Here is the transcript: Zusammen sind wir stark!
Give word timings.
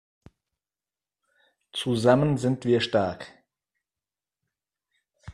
Zusammen 1.73 2.39
sind 2.39 2.65
wir 2.65 2.81
stark! 2.81 3.31